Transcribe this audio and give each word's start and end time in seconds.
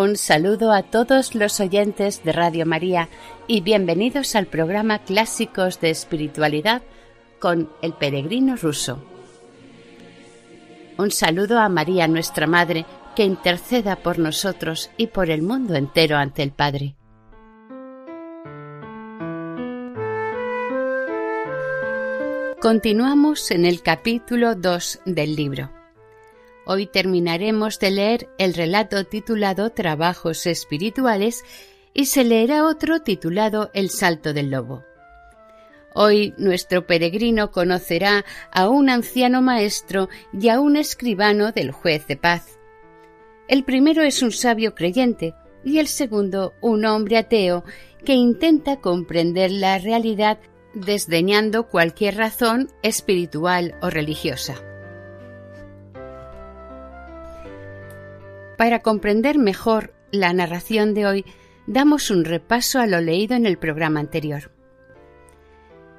Un 0.00 0.16
saludo 0.16 0.72
a 0.72 0.82
todos 0.82 1.34
los 1.34 1.60
oyentes 1.60 2.24
de 2.24 2.32
Radio 2.32 2.64
María 2.64 3.10
y 3.46 3.60
bienvenidos 3.60 4.34
al 4.34 4.46
programa 4.46 5.00
Clásicos 5.00 5.78
de 5.78 5.90
Espiritualidad 5.90 6.80
con 7.38 7.70
el 7.82 7.92
peregrino 7.92 8.56
ruso. 8.56 9.04
Un 10.96 11.10
saludo 11.10 11.58
a 11.58 11.68
María, 11.68 12.08
nuestra 12.08 12.46
Madre, 12.46 12.86
que 13.14 13.24
interceda 13.24 13.96
por 13.96 14.18
nosotros 14.18 14.90
y 14.96 15.08
por 15.08 15.28
el 15.28 15.42
mundo 15.42 15.74
entero 15.74 16.16
ante 16.16 16.42
el 16.44 16.52
Padre. 16.52 16.96
Continuamos 22.62 23.50
en 23.50 23.66
el 23.66 23.82
capítulo 23.82 24.54
2 24.54 25.00
del 25.04 25.36
libro. 25.36 25.79
Hoy 26.72 26.86
terminaremos 26.86 27.80
de 27.80 27.90
leer 27.90 28.28
el 28.38 28.54
relato 28.54 29.02
titulado 29.02 29.70
Trabajos 29.70 30.46
espirituales 30.46 31.42
y 31.94 32.06
se 32.06 32.22
leerá 32.22 32.64
otro 32.64 33.00
titulado 33.00 33.72
El 33.74 33.90
salto 33.90 34.32
del 34.32 34.52
lobo. 34.52 34.84
Hoy 35.96 36.32
nuestro 36.38 36.86
peregrino 36.86 37.50
conocerá 37.50 38.24
a 38.52 38.68
un 38.68 38.88
anciano 38.88 39.42
maestro 39.42 40.08
y 40.32 40.48
a 40.48 40.60
un 40.60 40.76
escribano 40.76 41.50
del 41.50 41.72
juez 41.72 42.06
de 42.06 42.16
paz. 42.16 42.60
El 43.48 43.64
primero 43.64 44.04
es 44.04 44.22
un 44.22 44.30
sabio 44.30 44.76
creyente 44.76 45.34
y 45.64 45.80
el 45.80 45.88
segundo 45.88 46.54
un 46.60 46.84
hombre 46.84 47.16
ateo 47.16 47.64
que 48.04 48.14
intenta 48.14 48.76
comprender 48.76 49.50
la 49.50 49.78
realidad 49.78 50.38
desdeñando 50.74 51.66
cualquier 51.66 52.16
razón 52.16 52.70
espiritual 52.84 53.74
o 53.82 53.90
religiosa. 53.90 54.69
Para 58.60 58.80
comprender 58.80 59.38
mejor 59.38 59.94
la 60.10 60.34
narración 60.34 60.92
de 60.92 61.06
hoy, 61.06 61.24
damos 61.66 62.10
un 62.10 62.26
repaso 62.26 62.78
a 62.78 62.86
lo 62.86 63.00
leído 63.00 63.34
en 63.34 63.46
el 63.46 63.56
programa 63.56 64.00
anterior. 64.00 64.52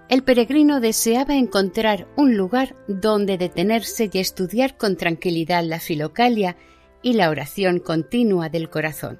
El 0.09 0.21
peregrino 0.21 0.79
deseaba 0.79 1.33
encontrar 1.33 2.07
un 2.15 2.37
lugar 2.37 2.75
donde 2.87 3.39
detenerse 3.39 4.11
y 4.13 4.19
estudiar 4.19 4.77
con 4.77 4.95
tranquilidad 4.95 5.63
la 5.63 5.79
filocalia 5.79 6.55
y 7.01 7.13
la 7.13 7.31
oración 7.31 7.79
continua 7.79 8.49
del 8.49 8.69
corazón. 8.69 9.19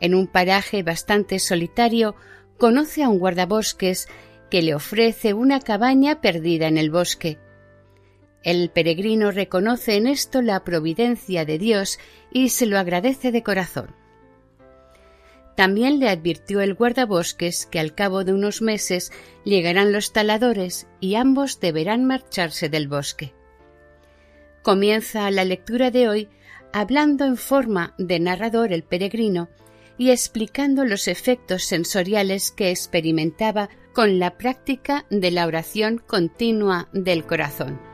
En 0.00 0.16
un 0.16 0.26
paraje 0.26 0.82
bastante 0.82 1.38
solitario, 1.38 2.16
conoce 2.56 3.04
a 3.04 3.10
un 3.10 3.20
guardabosques 3.20 4.08
que 4.50 4.62
le 4.62 4.74
ofrece 4.74 5.34
una 5.34 5.60
cabaña 5.60 6.20
perdida 6.20 6.66
en 6.66 6.78
el 6.78 6.90
bosque, 6.90 7.38
el 8.48 8.70
peregrino 8.70 9.30
reconoce 9.30 9.96
en 9.96 10.06
esto 10.06 10.40
la 10.40 10.64
providencia 10.64 11.44
de 11.44 11.58
Dios 11.58 11.98
y 12.32 12.48
se 12.48 12.64
lo 12.64 12.78
agradece 12.78 13.30
de 13.30 13.42
corazón. 13.42 13.94
También 15.54 15.98
le 15.98 16.08
advirtió 16.08 16.62
el 16.62 16.72
guardabosques 16.72 17.66
que 17.66 17.78
al 17.78 17.94
cabo 17.94 18.24
de 18.24 18.32
unos 18.32 18.62
meses 18.62 19.12
llegarán 19.44 19.92
los 19.92 20.14
taladores 20.14 20.86
y 20.98 21.16
ambos 21.16 21.60
deberán 21.60 22.06
marcharse 22.06 22.70
del 22.70 22.88
bosque. 22.88 23.34
Comienza 24.62 25.30
la 25.30 25.44
lectura 25.44 25.90
de 25.90 26.08
hoy 26.08 26.28
hablando 26.72 27.26
en 27.26 27.36
forma 27.36 27.94
de 27.98 28.18
narrador 28.18 28.72
el 28.72 28.82
peregrino 28.82 29.50
y 29.98 30.10
explicando 30.10 30.86
los 30.86 31.06
efectos 31.06 31.64
sensoriales 31.64 32.50
que 32.50 32.70
experimentaba 32.70 33.68
con 33.92 34.18
la 34.18 34.38
práctica 34.38 35.04
de 35.10 35.32
la 35.32 35.46
oración 35.46 35.98
continua 35.98 36.88
del 36.94 37.26
corazón. 37.26 37.87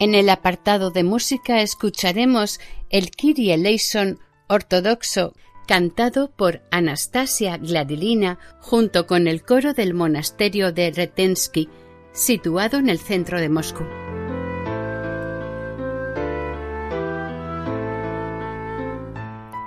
En 0.00 0.14
el 0.14 0.28
apartado 0.28 0.90
de 0.90 1.04
música 1.04 1.60
escucharemos 1.60 2.60
el 2.90 3.10
Kyrie 3.10 3.54
eleison 3.54 4.18
ortodoxo 4.48 5.34
cantado 5.66 6.30
por 6.30 6.62
Anastasia 6.70 7.56
Gladilina 7.56 8.38
junto 8.60 9.06
con 9.06 9.28
el 9.28 9.42
coro 9.44 9.72
del 9.72 9.94
monasterio 9.94 10.72
de 10.72 10.90
Retensky, 10.90 11.68
situado 12.12 12.78
en 12.78 12.88
el 12.88 12.98
centro 12.98 13.40
de 13.40 13.48
Moscú. 13.48 13.84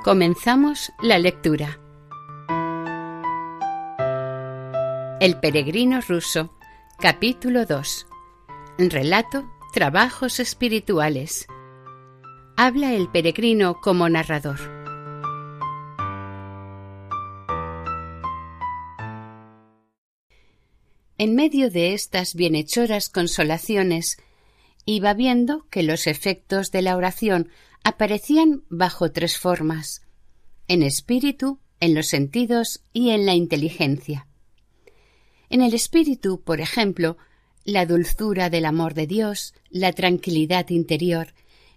Comenzamos 0.04 0.92
la 1.02 1.20
lectura. 1.20 1.80
El 5.20 5.40
peregrino 5.40 6.00
ruso, 6.02 6.54
capítulo 7.00 7.66
2. 7.66 8.08
Relato 8.78 9.57
Trabajos 9.78 10.40
espirituales. 10.40 11.46
Habla 12.56 12.96
el 12.96 13.12
peregrino 13.12 13.80
como 13.80 14.10
narrador. 14.10 14.60
En 21.20 21.36
medio 21.36 21.70
de 21.70 21.94
estas 21.94 22.34
bienhechoras 22.34 23.10
consolaciones, 23.10 24.18
iba 24.86 25.14
viendo 25.14 25.68
que 25.70 25.84
los 25.84 26.08
efectos 26.08 26.72
de 26.72 26.82
la 26.82 26.98
oración 26.98 27.52
aparecían 27.84 28.64
bajo 28.70 29.12
tres 29.12 29.38
formas 29.38 30.02
en 30.68 30.82
espíritu, 30.82 31.60
en 31.80 31.94
los 31.94 32.08
sentidos 32.08 32.82
y 32.94 33.12
en 33.12 33.28
la 33.28 33.36
inteligencia. 33.36 34.26
En 35.52 35.62
el 35.62 35.76
espíritu, 35.76 36.42
por 36.42 36.62
ejemplo, 36.62 37.20
la 37.68 37.86
dulzura 37.86 38.50
del 38.50 38.64
amor 38.64 38.94
de 38.94 39.08
Dios, 39.08 39.54
la 39.70 39.92
tranquilidad 39.92 40.70
interior, 40.70 41.34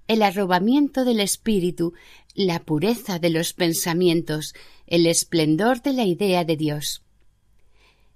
el 0.07 0.23
arrobamiento 0.23 1.05
del 1.05 1.19
espíritu, 1.19 1.95
la 2.33 2.61
pureza 2.61 3.19
de 3.19 3.29
los 3.29 3.55
pensamientos, 3.55 4.55
el 4.87 5.09
esplendor 5.09 5.83
de 5.83 5.93
la 5.93 6.05
idea 6.05 6.45
de 6.45 6.57
Dios. 6.57 7.03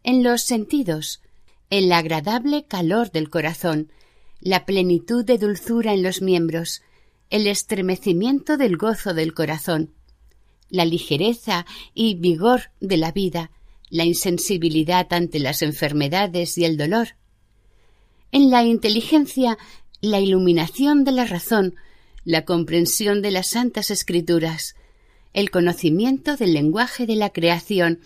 En 0.05 0.23
los 0.23 0.43
sentidos, 0.43 1.21
el 1.69 1.91
agradable 1.91 2.65
calor 2.65 3.11
del 3.11 3.29
corazón, 3.29 3.91
la 4.39 4.67
plenitud 4.67 5.25
de 5.25 5.37
dulzura 5.37 5.95
en 5.95 6.05
los 6.05 6.23
miembros, 6.23 6.81
el 7.29 7.49
estremecimiento 7.49 8.57
del 8.57 8.77
gozo 8.77 9.15
del 9.15 9.35
corazón, 9.35 9.93
la 10.71 10.85
ligereza 10.85 11.67
y 11.93 12.15
vigor 12.15 12.71
de 12.81 12.99
la 12.99 13.11
vida, 13.11 13.51
la 13.91 14.05
insensibilidad 14.05 15.13
ante 15.13 15.41
las 15.41 15.61
enfermedades 15.63 16.57
y 16.57 16.65
el 16.65 16.77
dolor, 16.77 17.17
en 18.33 18.51
la 18.51 18.65
inteligencia 18.65 19.59
la 20.01 20.21
iluminación 20.21 21.05
de 21.05 21.13
la 21.13 21.25
razón, 21.25 21.77
la 22.25 22.45
comprensión 22.45 23.23
de 23.23 23.31
las 23.31 23.49
santas 23.51 23.91
escrituras, 23.91 24.75
el 25.33 25.51
conocimiento 25.51 26.37
del 26.37 26.55
lenguaje 26.55 27.07
de 27.07 27.17
la 27.17 27.31
creación, 27.31 28.01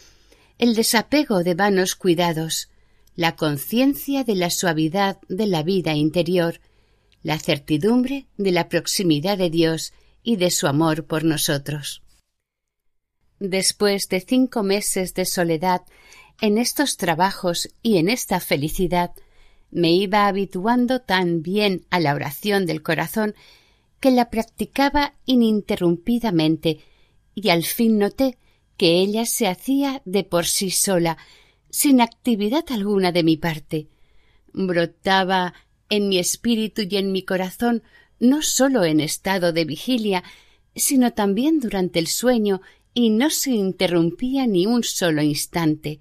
el 0.58 0.74
desapego 0.74 1.44
de 1.44 1.54
vanos 1.54 1.94
cuidados, 1.94 2.68
la 3.14 3.36
conciencia 3.36 4.24
de 4.24 4.34
la 4.34 4.50
suavidad 4.50 5.18
de 5.28 5.46
la 5.46 5.62
vida 5.62 5.94
interior, 5.94 6.60
la 7.22 7.38
certidumbre 7.38 8.26
de 8.36 8.52
la 8.52 8.68
proximidad 8.68 9.36
de 9.38 9.50
Dios 9.50 9.92
y 10.22 10.36
de 10.36 10.50
su 10.50 10.66
amor 10.66 11.04
por 11.04 11.24
nosotros. 11.24 12.02
Después 13.40 14.08
de 14.08 14.20
cinco 14.20 14.62
meses 14.62 15.14
de 15.14 15.24
soledad 15.24 15.82
en 16.40 16.58
estos 16.58 16.96
trabajos 16.96 17.68
y 17.82 17.98
en 17.98 18.08
esta 18.08 18.40
felicidad, 18.40 19.12
me 19.70 19.92
iba 19.92 20.26
habituando 20.26 21.00
tan 21.00 21.42
bien 21.42 21.86
a 21.90 22.00
la 22.00 22.14
oración 22.14 22.66
del 22.66 22.82
corazón 22.82 23.34
que 24.00 24.10
la 24.10 24.30
practicaba 24.30 25.14
ininterrumpidamente 25.26 26.80
y 27.34 27.50
al 27.50 27.64
fin 27.64 27.98
noté 27.98 28.38
que 28.76 29.00
ella 29.00 29.26
se 29.26 29.46
hacía 29.48 30.02
de 30.04 30.24
por 30.24 30.46
sí 30.46 30.70
sola, 30.70 31.18
sin 31.70 32.00
actividad 32.00 32.64
alguna 32.70 33.12
de 33.12 33.24
mi 33.24 33.36
parte. 33.36 33.88
Brotaba 34.52 35.54
en 35.90 36.08
mi 36.08 36.18
espíritu 36.18 36.82
y 36.88 36.96
en 36.96 37.12
mi 37.12 37.22
corazón 37.24 37.82
no 38.20 38.42
sólo 38.42 38.84
en 38.84 39.00
estado 39.00 39.52
de 39.52 39.64
vigilia, 39.64 40.24
sino 40.74 41.12
también 41.12 41.60
durante 41.60 41.98
el 41.98 42.06
sueño 42.06 42.60
y 42.94 43.10
no 43.10 43.30
se 43.30 43.50
interrumpía 43.50 44.46
ni 44.46 44.66
un 44.66 44.82
solo 44.84 45.22
instante. 45.22 46.00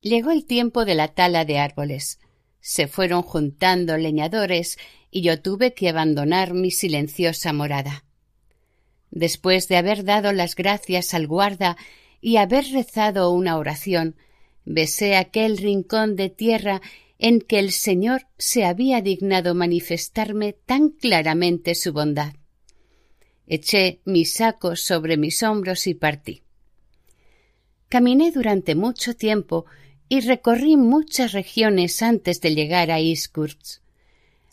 Llegó 0.00 0.30
el 0.30 0.44
tiempo 0.44 0.84
de 0.84 0.94
la 0.94 1.08
tala 1.08 1.44
de 1.44 1.58
árboles. 1.58 2.18
Se 2.68 2.88
fueron 2.88 3.22
juntando 3.22 3.96
leñadores 3.96 4.76
y 5.08 5.22
yo 5.22 5.40
tuve 5.40 5.72
que 5.72 5.88
abandonar 5.88 6.52
mi 6.52 6.72
silenciosa 6.72 7.52
morada. 7.52 8.04
Después 9.12 9.68
de 9.68 9.76
haber 9.76 10.02
dado 10.02 10.32
las 10.32 10.56
gracias 10.56 11.14
al 11.14 11.28
guarda 11.28 11.76
y 12.20 12.38
haber 12.38 12.64
rezado 12.72 13.30
una 13.30 13.56
oración, 13.56 14.16
besé 14.64 15.14
aquel 15.14 15.58
rincón 15.58 16.16
de 16.16 16.28
tierra 16.28 16.82
en 17.20 17.40
que 17.40 17.60
el 17.60 17.70
Señor 17.70 18.26
se 18.36 18.64
había 18.64 19.00
dignado 19.00 19.54
manifestarme 19.54 20.52
tan 20.52 20.88
claramente 20.88 21.76
su 21.76 21.92
bondad. 21.92 22.34
Eché 23.46 24.00
mis 24.04 24.34
sacos 24.34 24.80
sobre 24.82 25.16
mis 25.16 25.44
hombros 25.44 25.86
y 25.86 25.94
partí. 25.94 26.42
Caminé 27.88 28.32
durante 28.32 28.74
mucho 28.74 29.14
tiempo 29.14 29.66
y 30.08 30.20
recorrí 30.20 30.76
muchas 30.76 31.32
regiones 31.32 32.02
antes 32.02 32.40
de 32.40 32.54
llegar 32.54 32.90
a 32.90 33.00
Iskurz. 33.00 33.80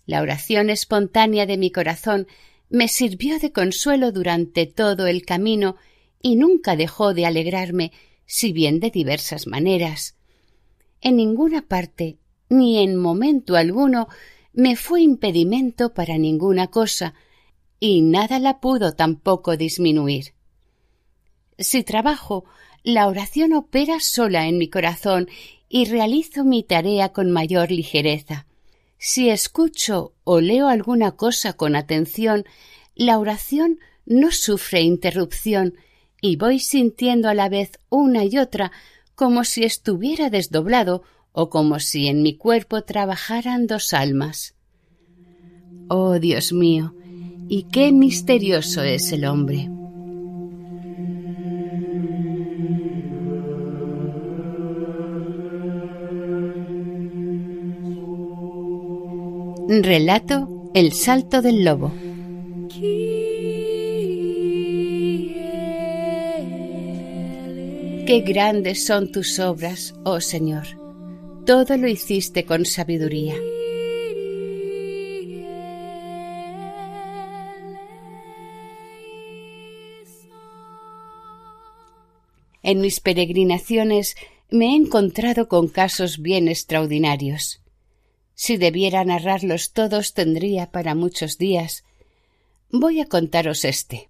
La 0.06 0.22
oración 0.22 0.70
espontánea 0.70 1.46
de 1.46 1.58
mi 1.58 1.72
corazón 1.72 2.28
me 2.70 2.88
sirvió 2.88 3.40
de 3.40 3.52
consuelo 3.52 4.12
durante 4.12 4.66
todo 4.66 5.08
el 5.08 5.26
camino 5.26 5.76
y 6.22 6.36
nunca 6.36 6.76
dejó 6.76 7.14
de 7.14 7.26
alegrarme, 7.26 7.92
si 8.26 8.52
bien 8.52 8.80
de 8.80 8.90
diversas 8.90 9.46
maneras. 9.46 10.16
En 11.02 11.18
ninguna 11.18 11.68
parte, 11.68 12.18
ni 12.50 12.82
en 12.82 12.96
momento 12.96 13.56
alguno, 13.56 14.08
me 14.54 14.76
fue 14.76 15.02
impedimento 15.02 15.94
para 15.94 16.18
ninguna 16.18 16.68
cosa, 16.68 17.14
y 17.80 18.02
nada 18.02 18.40
la 18.40 18.60
pudo 18.60 18.94
tampoco 18.94 19.58
disminuir. 19.58 20.34
Si 21.58 21.84
trabajo, 21.84 22.46
la 22.84 23.08
oración 23.08 23.54
opera 23.54 24.00
sola 24.00 24.48
en 24.48 24.58
mi 24.58 24.70
corazón 24.70 25.30
y 25.70 25.86
realizo 25.86 26.44
mi 26.44 26.64
tarea 26.64 27.10
con 27.10 27.32
mayor 27.32 27.72
ligereza. 27.72 28.46
Si 28.98 29.30
escucho 29.30 30.14
o 30.24 30.40
leo 30.40 30.68
alguna 30.68 31.14
cosa 31.14 31.54
con 31.54 31.76
atención, 31.76 32.46
la 32.96 33.18
oración 33.20 33.80
no 34.06 34.32
sufre 34.32 34.82
interrupción 34.82 35.76
y 36.22 36.36
voy 36.36 36.60
sintiendo 36.60 37.30
a 37.30 37.34
la 37.34 37.50
vez 37.50 37.80
una 37.90 38.26
y 38.26 38.38
otra 38.38 38.72
como 39.16 39.44
si 39.44 39.64
estuviera 39.64 40.30
desdoblado 40.30 41.04
o 41.32 41.50
como 41.50 41.80
si 41.80 42.08
en 42.08 42.22
mi 42.22 42.38
cuerpo 42.38 42.84
trabajaran 42.84 43.68
dos 43.68 43.94
almas. 43.94 44.56
Oh 45.90 46.20
Dios 46.20 46.54
mío, 46.54 46.96
y 47.50 47.64
qué 47.64 47.92
misterioso 47.92 48.84
es 48.84 49.12
el 49.12 49.26
hombre. 49.26 49.70
Relato 59.70 60.72
El 60.74 60.92
salto 60.92 61.42
del 61.42 61.64
lobo. 61.64 61.94
Qué 68.06 68.24
grandes 68.28 68.86
son 68.86 69.10
tus 69.14 69.40
obras, 69.40 69.96
oh 70.04 70.20
Señor. 70.20 70.66
Todo 71.46 71.78
lo 71.78 71.88
hiciste 71.88 72.46
con 72.46 72.66
sabiduría. 72.66 73.36
En 82.64 82.82
mis 82.82 83.00
peregrinaciones 83.00 84.16
me 84.52 84.74
he 84.74 84.76
encontrado 84.76 85.48
con 85.48 85.70
casos 85.70 86.22
bien 86.22 86.50
extraordinarios. 86.50 87.63
Si 88.46 88.58
debiera 88.58 89.06
narrarlos 89.06 89.72
todos 89.72 90.14
tendría 90.14 90.70
para 90.70 90.96
muchos 90.96 91.38
días. 91.38 91.86
Voy 92.70 93.00
a 93.00 93.06
contaros 93.06 93.64
este. 93.64 94.10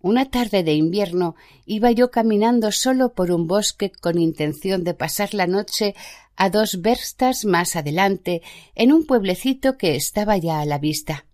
Una 0.00 0.28
tarde 0.28 0.64
de 0.64 0.72
invierno 0.72 1.36
iba 1.64 1.92
yo 1.92 2.10
caminando 2.10 2.72
solo 2.72 3.14
por 3.14 3.30
un 3.30 3.46
bosque 3.46 3.92
con 3.92 4.18
intención 4.18 4.82
de 4.82 4.94
pasar 4.94 5.32
la 5.32 5.46
noche 5.46 5.94
a 6.34 6.50
dos 6.50 6.80
verstas 6.80 7.44
más 7.44 7.76
adelante 7.76 8.42
en 8.74 8.92
un 8.92 9.06
pueblecito 9.06 9.78
que 9.78 9.94
estaba 9.94 10.36
ya 10.36 10.58
a 10.58 10.64
la 10.64 10.78
vista. 10.78 11.26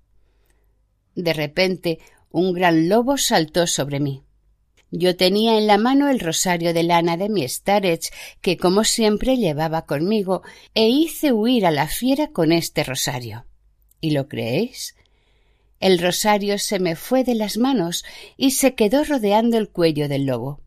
De 1.14 1.32
repente 1.32 1.98
un 2.30 2.52
gran 2.52 2.90
lobo 2.90 3.16
saltó 3.16 3.66
sobre 3.66 4.00
mí. 4.00 4.27
Yo 4.90 5.16
tenía 5.16 5.58
en 5.58 5.66
la 5.66 5.76
mano 5.76 6.08
el 6.08 6.18
rosario 6.18 6.72
de 6.72 6.82
lana 6.82 7.18
de 7.18 7.28
mi 7.28 7.46
Starech, 7.46 8.10
que 8.40 8.56
como 8.56 8.84
siempre 8.84 9.36
llevaba 9.36 9.84
conmigo, 9.84 10.42
e 10.74 10.88
hice 10.88 11.32
huir 11.32 11.66
a 11.66 11.70
la 11.70 11.88
fiera 11.88 12.28
con 12.28 12.52
este 12.52 12.84
rosario. 12.84 13.44
¿Y 14.00 14.12
lo 14.12 14.28
creéis? 14.28 14.94
El 15.78 15.98
rosario 15.98 16.58
se 16.58 16.78
me 16.78 16.96
fue 16.96 17.22
de 17.22 17.34
las 17.34 17.58
manos 17.58 18.04
y 18.36 18.52
se 18.52 18.74
quedó 18.74 19.04
rodeando 19.04 19.58
el 19.58 19.68
cuello 19.68 20.08
del 20.08 20.24
lobo. 20.24 20.60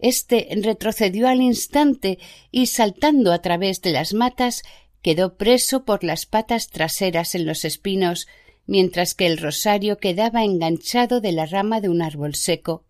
Este 0.00 0.48
retrocedió 0.60 1.28
al 1.28 1.40
instante 1.40 2.18
y 2.50 2.66
saltando 2.66 3.32
a 3.32 3.40
través 3.40 3.80
de 3.80 3.90
las 3.90 4.12
matas 4.12 4.62
quedó 5.02 5.36
preso 5.36 5.84
por 5.84 6.02
las 6.02 6.26
patas 6.26 6.68
traseras 6.68 7.34
en 7.36 7.46
los 7.46 7.64
espinos, 7.64 8.26
mientras 8.66 9.14
que 9.14 9.26
el 9.26 9.38
rosario 9.38 9.98
quedaba 9.98 10.44
enganchado 10.44 11.20
de 11.20 11.32
la 11.32 11.46
rama 11.46 11.80
de 11.80 11.88
un 11.88 12.02
árbol 12.02 12.34
seco 12.34 12.84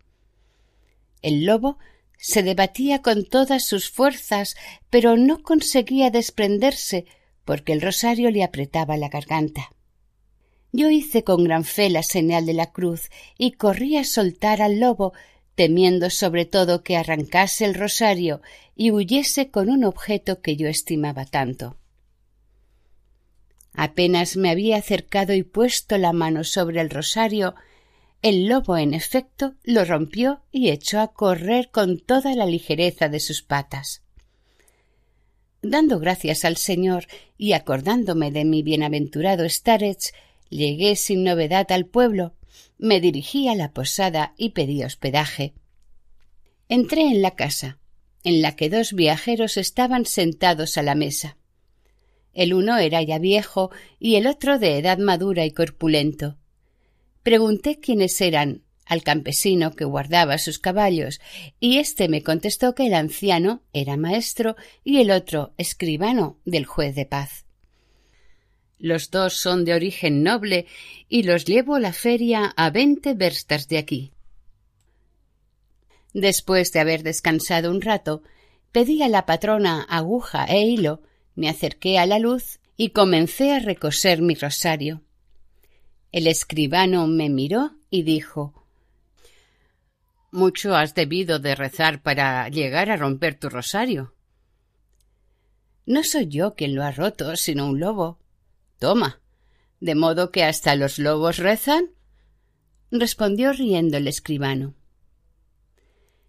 el 1.22 1.44
lobo 1.44 1.78
se 2.18 2.42
debatía 2.42 3.00
con 3.00 3.25
todas 3.25 3.64
sus 3.64 3.90
fuerzas, 3.90 4.56
pero 4.90 5.16
no 5.16 5.42
conseguía 5.42 6.10
desprenderse 6.10 7.06
porque 7.44 7.72
el 7.72 7.80
rosario 7.80 8.30
le 8.30 8.44
apretaba 8.44 8.96
la 8.96 9.08
garganta. 9.08 9.70
Yo 10.72 10.90
hice 10.90 11.25
con 11.25 11.44
gran 11.44 11.64
fe 11.64 11.88
la 11.88 12.02
señal 12.02 12.44
de 12.44 12.52
la 12.52 12.72
cruz 12.72 13.08
y 13.38 13.52
corrí 13.52 13.96
a 13.96 14.04
soltar 14.04 14.60
al 14.60 14.80
lobo, 14.80 15.14
temiendo 15.54 16.10
sobre 16.10 16.44
todo 16.44 16.82
que 16.82 16.96
arrancase 16.96 17.64
el 17.64 17.75
rosario 17.75 18.42
y 18.76 18.90
huyese 18.90 19.50
con 19.50 19.70
un 19.70 19.84
objeto 19.84 20.40
que 20.42 20.56
yo 20.56 20.68
estimaba 20.68 21.25
tanto. 21.25 21.78
Apenas 23.72 24.37
me 24.37 24.50
había 24.50 24.76
acercado 24.76 25.32
y 25.34 25.42
puesto 25.42 25.98
la 25.98 26.12
mano 26.12 26.44
sobre 26.44 26.80
el 26.80 26.90
rosario, 26.90 27.54
el 28.22 28.48
lobo, 28.48 28.76
en 28.76 28.94
efecto, 28.94 29.54
lo 29.62 29.84
rompió 29.84 30.42
y 30.50 30.70
echó 30.70 31.00
a 31.00 31.12
correr 31.12 31.70
con 31.70 32.00
toda 32.00 32.34
la 32.34 32.46
ligereza 32.46 33.08
de 33.08 33.20
sus 33.20 33.42
patas. 33.42 34.02
Dando 35.62 35.98
gracias 35.98 36.44
al 36.44 36.56
Señor 36.56 37.06
y 37.37 37.52
acordándome 37.52 38.30
de 38.30 38.44
mi 38.44 38.62
bienaventurado 38.62 39.48
Starets, 39.48 40.12
llegué 40.50 40.96
sin 40.96 41.25
novedad 41.25 41.70
al 41.70 41.87
pueblo, 41.87 42.34
me 42.78 43.00
dirigí 43.00 43.48
a 43.48 43.54
la 43.54 43.72
posada 43.72 44.34
y 44.37 44.50
pedí 44.50 44.82
hospedaje. 44.82 45.54
Entré 46.68 47.02
en 47.02 47.22
la 47.22 47.37
casa, 47.37 47.78
en 48.25 48.42
la 48.42 48.56
que 48.56 48.68
dos 48.68 48.92
viajeros 48.92 49.56
estaban 49.56 50.06
sentados 50.06 50.76
a 50.76 50.82
la 50.82 50.94
mesa. 50.94 51.37
El 52.34 52.54
uno 52.54 52.78
era 52.78 53.02
ya 53.02 53.18
viejo 53.18 53.70
y 53.98 54.16
el 54.16 54.26
otro 54.26 54.58
de 54.58 54.78
edad 54.78 54.98
madura 54.98 55.44
y 55.44 55.50
corpulento. 55.50 56.38
Pregunté 57.22 57.80
quiénes 57.80 58.20
eran 58.20 58.62
al 58.88 59.02
campesino 59.02 59.72
que 59.72 59.84
guardaba 59.84 60.38
sus 60.38 60.58
caballos, 60.58 61.20
y 61.60 61.78
éste 61.78 62.08
me 62.08 62.22
contestó 62.22 62.75
que 62.75 62.87
el 62.87 62.94
anciano 62.94 63.62
era 63.72 63.96
maestro 63.96 64.56
y 64.82 65.00
el 65.00 65.10
otro 65.10 65.52
escribano 65.58 66.38
del 66.46 66.64
juez 66.64 66.94
de 66.94 67.04
paz. 67.04 67.44
Los 68.78 69.10
dos 69.10 69.34
son 69.34 69.64
de 69.64 69.75
origen 69.75 70.22
noble 70.22 70.66
y 71.08 71.25
los 71.25 71.44
llevo 71.44 71.75
a 71.75 71.80
la 71.80 71.92
feria 71.92 72.54
a 72.56 72.70
veinte 72.70 73.12
verstas 73.12 73.68
de 73.68 73.78
aquí. 73.78 74.12
Después 76.14 76.72
de 76.72 76.80
haber 76.80 77.02
descansado 77.02 77.70
un 77.70 77.82
rato, 77.82 78.22
pedí 78.72 79.02
a 79.02 79.08
la 79.08 79.26
patrona 79.26 79.82
aguja 79.82 80.46
e 80.46 80.62
hilo, 80.62 81.02
me 81.34 81.48
acerqué 81.48 81.98
a 81.98 82.06
la 82.06 82.18
luz 82.18 82.60
y 82.76 82.90
comencé 82.90 83.52
a 83.52 83.58
recoser 83.58 84.22
mi 84.22 84.34
rosario. 84.34 85.02
El 86.10 86.26
escribano 86.26 87.06
me 87.06 87.28
miró 87.28 87.72
y 87.90 88.02
dijo 88.02 88.54
Mucho 90.30 90.74
has 90.74 90.94
debido 90.94 91.38
de 91.38 91.54
rezar 91.54 92.02
para 92.02 92.48
llegar 92.48 92.90
a 92.90 92.96
romper 92.96 93.38
tu 93.38 93.48
rosario. 93.48 94.14
No 95.84 96.04
soy 96.04 96.28
yo 96.28 96.54
quien 96.54 96.74
lo 96.74 96.82
ha 96.82 96.90
roto, 96.90 97.36
sino 97.36 97.66
un 97.66 97.80
lobo. 97.80 98.18
Toma. 98.78 99.20
¿De 99.80 99.94
modo 99.94 100.30
que 100.30 100.44
hasta 100.44 100.74
los 100.74 100.98
lobos 100.98 101.38
rezan? 101.38 101.90
respondió 102.90 103.52
riendo 103.52 103.96
el 103.96 104.08
escribano. 104.08 104.74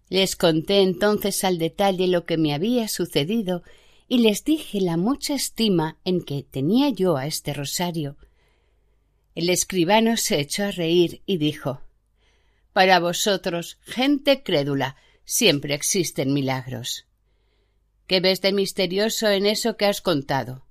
Les 0.08 0.36
conté 0.36 0.82
entonces 0.82 1.44
al 1.44 1.58
detalle 1.58 2.06
lo 2.06 2.26
que 2.26 2.36
me 2.36 2.52
había 2.52 2.88
sucedido 2.88 3.62
y 4.08 4.18
les 4.18 4.44
dije 4.44 4.80
la 4.80 4.96
mucha 4.96 5.34
estima 5.34 5.98
en 6.04 6.22
que 6.22 6.42
tenía 6.42 6.90
yo 6.90 7.16
a 7.16 7.26
este 7.26 7.54
rosario. 7.54 8.16
El 9.34 9.48
escribano 9.48 10.16
se 10.16 10.40
echó 10.40 10.64
a 10.64 10.70
reír 10.70 11.22
y 11.26 11.38
dijo 11.38 11.82
Para 12.72 12.98
vosotros, 12.98 13.78
gente 13.82 14.42
crédula, 14.42 14.96
siempre 15.24 15.74
existen 15.74 16.32
milagros. 16.32 17.06
¿Qué 18.06 18.20
ves 18.20 18.40
de 18.40 18.52
misterioso 18.52 19.28
en 19.28 19.46
eso 19.46 19.76
que 19.76 19.86
has 19.86 20.00
contado? 20.00 20.66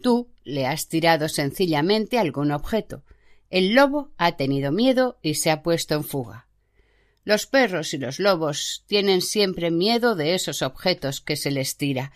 Tú 0.00 0.30
le 0.42 0.66
has 0.66 0.88
tirado 0.88 1.28
sencillamente 1.28 2.18
algún 2.18 2.50
objeto. 2.50 3.04
El 3.50 3.74
lobo 3.74 4.12
ha 4.16 4.36
tenido 4.36 4.72
miedo 4.72 5.18
y 5.22 5.34
se 5.34 5.50
ha 5.50 5.62
puesto 5.62 5.94
en 5.94 6.04
fuga. 6.04 6.48
Los 7.24 7.46
perros 7.46 7.92
y 7.92 7.98
los 7.98 8.18
lobos 8.18 8.84
tienen 8.86 9.20
siempre 9.20 9.70
miedo 9.70 10.16
de 10.16 10.34
esos 10.34 10.62
objetos 10.62 11.20
que 11.20 11.36
se 11.36 11.50
les 11.50 11.76
tira, 11.76 12.12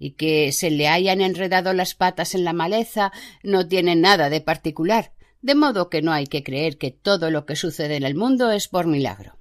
y 0.00 0.12
que 0.12 0.50
se 0.50 0.70
le 0.70 0.88
hayan 0.88 1.20
enredado 1.20 1.74
las 1.74 1.94
patas 1.94 2.34
en 2.34 2.42
la 2.42 2.54
maleza 2.54 3.12
no 3.42 3.68
tiene 3.68 3.94
nada 3.94 4.30
de 4.30 4.40
particular, 4.40 5.12
de 5.42 5.54
modo 5.54 5.90
que 5.90 6.00
no 6.00 6.10
hay 6.10 6.26
que 6.26 6.42
creer 6.42 6.78
que 6.78 6.90
todo 6.90 7.30
lo 7.30 7.44
que 7.44 7.54
sucede 7.54 7.96
en 7.96 8.04
el 8.04 8.14
mundo 8.14 8.50
es 8.50 8.66
por 8.66 8.86
milagro. 8.86 9.36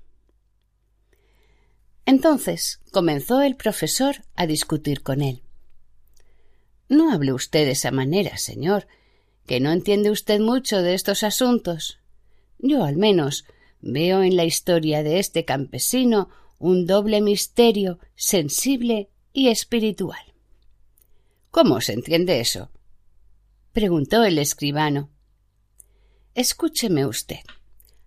Entonces 2.06 2.82
comenzó 2.92 3.42
el 3.42 3.56
profesor 3.56 4.18
a 4.36 4.46
discutir 4.48 5.02
con 5.02 5.22
él. 5.22 5.44
No 6.90 7.14
hable 7.14 7.32
usted 7.32 7.66
de 7.66 7.72
esa 7.72 7.92
manera, 7.92 8.38
señor, 8.38 8.88
que 9.48 9.62
no 9.62 9.72
entiende 9.72 10.12
usted 10.12 10.42
mucho 10.42 10.82
de 10.82 10.94
estos 10.94 11.24
asuntos. 11.24 12.00
Yo, 12.58 12.84
al 12.84 12.98
menos, 12.98 13.46
veo 13.80 14.24
en 14.24 14.36
la 14.36 14.44
historia 14.44 15.04
de 15.04 15.20
este 15.20 15.46
campesino 15.46 16.30
un 16.58 16.86
doble 16.86 17.22
misterio 17.22 18.00
sensible 18.16 19.10
y 19.32 19.48
espiritual. 19.48 20.29
¿Cómo 21.52 21.82
se 21.82 21.94
entiende 21.94 22.40
eso? 22.40 22.72
preguntó 23.72 24.24
el 24.24 24.38
escribano. 24.40 25.10
Escúcheme 26.36 27.06
usted. 27.06 27.40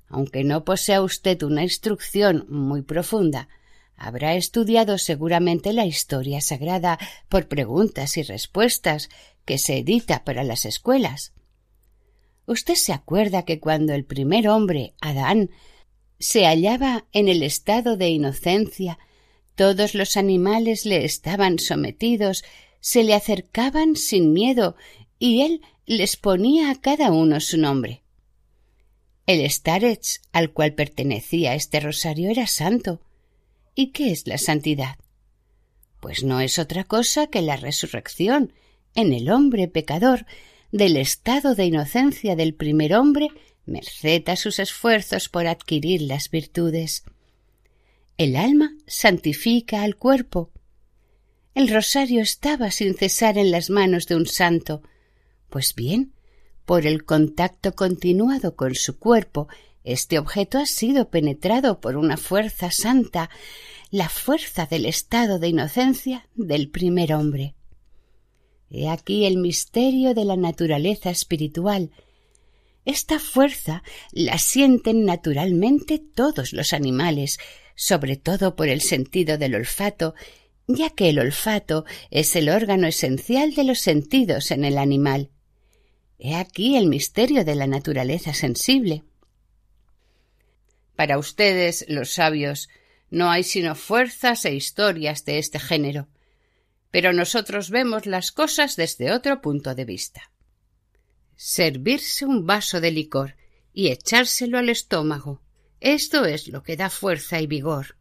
Aunque 0.09 0.45
no 0.45 0.65
posea 0.65 1.03
usted 1.03 1.43
una 1.43 1.63
instrucción 1.63 2.47
muy 2.49 2.83
profunda, 2.83 3.49
Habrá 4.05 4.35
estudiado 4.35 4.99
seguramente 4.99 5.73
la 5.73 5.87
historia 5.87 6.41
sagrada 6.41 6.99
por 7.29 7.47
preguntas 7.47 8.17
y 8.17 8.25
respuestas 8.25 9.11
que 9.45 9.59
se 9.59 9.79
edita 9.79 10.25
para 10.25 10.43
las 10.43 10.65
escuelas. 10.65 11.33
Usted 12.45 12.75
se 12.75 12.93
acuerda 12.93 13.45
que 13.45 13.61
cuando 13.61 13.95
el 13.95 14.05
primer 14.05 14.49
hombre, 14.49 14.95
Adán, 15.01 15.51
se 16.19 16.47
hallaba 16.47 17.07
en 17.13 17.29
el 17.29 17.45
estado 17.45 17.97
de 17.97 18.09
inocencia, 18.09 18.99
todos 19.55 19.95
los 19.95 20.17
animales 20.17 20.85
le 20.85 21.05
estaban 21.05 21.61
sometidos, 21.61 22.43
se 22.83 23.05
le 23.05 23.15
acercaban 23.15 23.97
sin 23.97 24.35
miedo 24.35 24.77
y 25.19 25.41
él 25.41 25.63
les 25.87 26.19
ponía 26.19 26.71
a 26.71 26.75
cada 26.75 27.11
uno 27.11 27.41
su 27.41 27.57
nombre. 27.57 28.03
El 29.27 29.49
starets 29.49 30.21
al 30.33 30.53
cual 30.53 30.75
pertenecía 30.75 31.55
este 31.55 31.81
rosario 31.81 32.29
era 32.29 32.47
santo, 32.47 33.01
¿Y 33.75 33.93
qué 33.93 34.11
es 34.11 34.27
la 34.27 34.37
santidad? 34.37 34.97
Pues 36.01 36.25
no 36.25 36.41
es 36.41 36.59
otra 36.59 36.85
cosa 36.85 37.29
que 37.29 37.41
la 37.41 37.57
resurrección 37.57 38.53
en 38.95 39.13
el 39.13 39.31
hombre 39.31 39.69
pecador 39.69 40.27
del 40.73 40.97
estado 40.97 41.55
de 41.55 41.67
inocencia 41.67 42.37
del 42.37 42.55
primer 42.55 42.95
hombre, 42.95 43.29
merced 43.65 44.29
a 44.29 44.37
sus 44.37 44.59
esfuerzos 44.59 45.29
por 45.29 45.47
adquirir 45.47 46.03
las 46.03 46.29
virtudes. 46.29 47.05
El 48.19 48.37
alma 48.37 48.77
santifica 48.87 49.83
al 49.83 49.97
cuerpo. 49.97 50.51
El 51.55 51.69
rosario 51.69 52.23
estaba 52.23 52.71
sin 52.71 52.95
cesar 52.95 53.37
en 53.39 53.51
las 53.51 53.69
manos 53.69 54.07
de 54.07 54.17
un 54.17 54.27
santo. 54.27 54.83
Pues 55.51 55.75
bien, 55.75 56.15
por 56.65 56.87
el 56.87 57.05
contacto 57.05 57.75
continuado 57.75 58.57
con 58.57 58.75
su 58.75 58.99
cuerpo 58.99 59.49
este 59.85 60.19
objeto 60.19 60.59
ha 60.59 60.67
sido 60.67 61.11
penetrado 61.11 61.81
por 61.81 61.97
una 61.97 62.17
fuerza 62.17 62.71
santa, 62.71 63.31
la 63.91 64.09
fuerza 64.09 64.67
del 64.67 64.87
estado 64.87 65.39
de 65.39 65.49
inocencia 65.49 66.29
del 66.35 66.71
primer 66.71 67.13
hombre. 67.15 67.55
He 68.71 68.89
aquí 68.89 69.27
el 69.27 69.39
misterio 69.39 70.15
de 70.15 70.25
la 70.25 70.37
naturaleza 70.37 71.11
espiritual. 71.11 71.91
Esta 72.85 73.19
fuerza 73.19 73.83
la 74.13 74.39
sienten 74.39 75.05
naturalmente 75.05 75.99
todos 75.99 76.53
los 76.53 76.73
animales, 76.73 77.39
sobre 77.75 78.17
todo 78.17 78.57
por 78.57 78.69
el 78.69 78.81
sentido 78.81 79.37
del 79.37 79.57
olfato, 79.57 80.15
ya 80.67 80.91
que 80.91 81.09
el 81.09 81.19
olfato 81.19 81.85
es 82.11 82.37
el 82.37 82.49
órgano 82.49 82.87
esencial 82.87 83.55
de 83.55 83.65
los 83.65 83.81
sentidos 83.81 84.51
en 84.51 84.65
el 84.65 84.79
animal. 84.79 85.31
He 86.19 86.37
aquí 86.37 86.77
el 86.77 86.87
misterio 86.87 87.45
de 87.45 87.55
la 87.55 87.67
naturaleza 87.67 88.33
sensible. 88.33 89.05
Para 90.95 91.19
ustedes, 91.19 91.85
los 91.89 92.13
sabios, 92.13 92.69
no 93.11 93.31
hay 93.31 93.43
sino 93.43 93.75
fuerzas 93.75 94.45
e 94.45 94.55
historias 94.55 95.25
de 95.25 95.39
este 95.39 95.59
género, 95.59 96.09
pero 96.91 97.13
nosotros 97.13 97.71
vemos 97.71 98.07
las 98.07 98.33
cosas 98.33 98.77
desde 98.77 99.13
otro 99.13 99.41
punto 99.41 99.75
de 99.75 99.85
vista. 99.85 100.31
Servirse 101.35 102.25
un 102.25 102.47
vaso 102.47 102.81
de 102.81 102.91
licor 102.91 103.37
y 103.73 103.89
echárselo 103.89 104.59
al 104.59 104.69
estómago, 104.69 105.43
esto 105.81 106.25
es 106.25 106.47
lo 106.47 106.63
que 106.63 106.77
da 106.77 106.91
fuerza 106.91 107.41
y 107.41 107.49
vigor. 107.49 107.97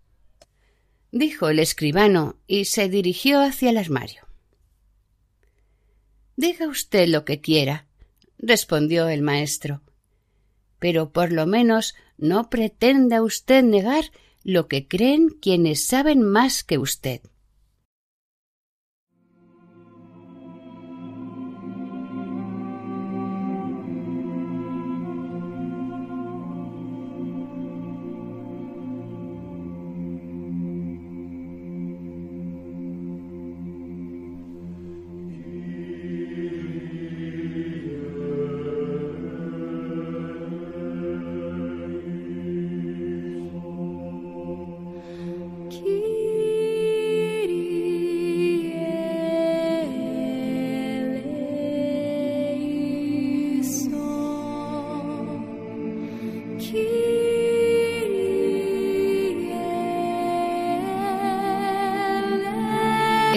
Dijo 1.12 1.50
el 1.50 1.60
escribano 1.60 2.38
y 2.48 2.66
se 2.66 2.88
dirigió 2.88 3.42
hacia 3.42 3.70
el 3.70 3.78
armario. 3.78 4.26
Diga 6.38 6.68
usted 6.68 7.08
lo 7.08 7.26
que 7.26 7.42
quiera, 7.42 7.86
respondió 8.38 9.10
el 9.10 9.22
maestro, 9.22 9.82
pero 10.80 11.12
por 11.12 11.32
lo 11.32 11.46
menos 11.46 11.96
no 12.18 12.50
pretenda 12.50 13.22
usted 13.22 13.64
negar 13.64 14.06
lo 14.44 14.68
que 14.68 14.88
creen 14.88 15.30
quienes 15.30 15.86
saben 15.86 16.24
más 16.24 16.64
que 16.64 16.78
usted. 16.78 17.22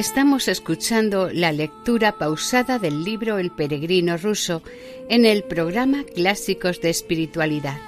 Estamos 0.04 0.48
escuchando 0.48 1.30
la 1.32 1.50
lectura 1.50 2.18
pausada 2.18 2.78
del 2.78 3.04
libro 3.04 3.38
El 3.38 3.50
peregrino 3.50 4.18
ruso 4.18 4.62
en 5.08 5.24
el 5.24 5.44
programa 5.44 6.04
Clásicos 6.04 6.82
de 6.82 6.90
Espiritualidad. 6.90 7.78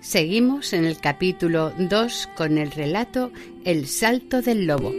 Seguimos 0.00 0.72
en 0.72 0.84
el 0.84 0.98
capítulo 0.98 1.72
2 1.78 2.30
con 2.36 2.58
el 2.58 2.72
relato 2.72 3.30
El 3.64 3.86
salto 3.86 4.42
del 4.42 4.66
lobo. 4.66 4.92